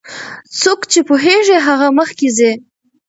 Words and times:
څوک 0.61 0.79
چې 0.91 0.99
پوهیږي 1.07 1.57
هغه 1.67 1.87
مخکې 1.99 2.27
ځي. 2.37 2.51